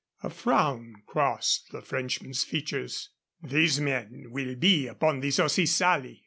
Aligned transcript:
A 0.23 0.31
frown 0.31 0.95
crossed 1.05 1.71
the 1.71 1.83
Frenchman's 1.83 2.43
features. 2.43 3.09
"These 3.43 3.79
men 3.79 4.31
will 4.31 4.55
be 4.55 4.87
upon 4.87 5.19
the 5.19 5.29
Saucy 5.29 5.67
Sally." 5.67 6.19